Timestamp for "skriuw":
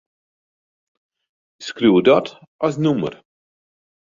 1.67-1.99